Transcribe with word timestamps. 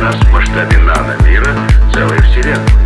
нас 0.00 0.14
в 0.16 0.32
масштабе 0.32 0.78
наномира 0.78 1.54
целой 1.92 2.20
вселенной. 2.22 2.83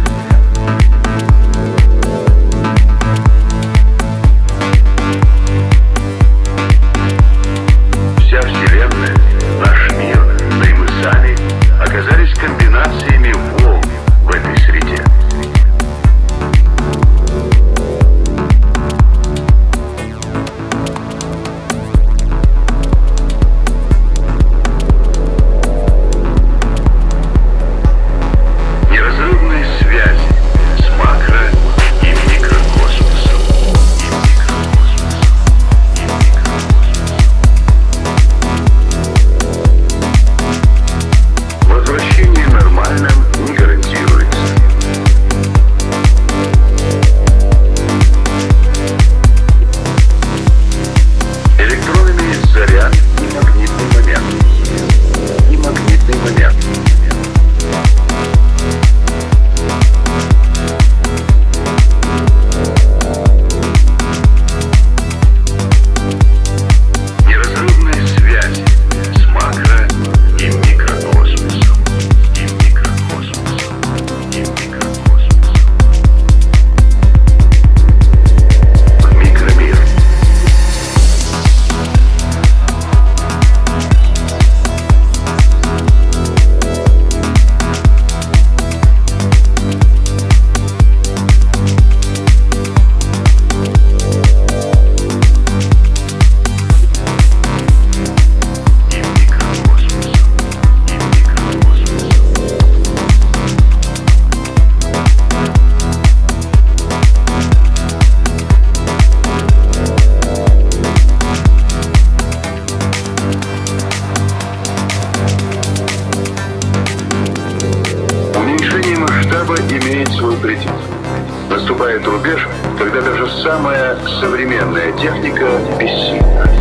Самая 123.49 123.97
современная 124.21 124.93
техника 124.93 125.47
бессильна. 125.79 126.58